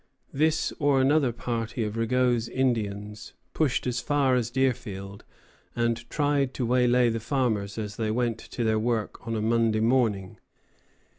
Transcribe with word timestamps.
]This 0.43 0.73
or 0.79 0.99
another 0.99 1.31
party 1.31 1.83
of 1.83 1.95
Rigaud's 1.95 2.49
Indians 2.49 3.33
pushed 3.53 3.85
as 3.85 3.99
far 3.99 4.33
as 4.33 4.49
Deerfield 4.49 5.23
and 5.75 6.09
tried 6.09 6.55
to 6.55 6.65
waylay 6.65 7.09
the 7.09 7.19
farmers 7.19 7.77
as 7.77 7.97
they 7.97 8.09
went 8.09 8.39
to 8.39 8.63
their 8.63 8.79
work 8.79 9.27
on 9.27 9.35
a 9.35 9.41
Monday 9.43 9.79
morning. 9.79 10.39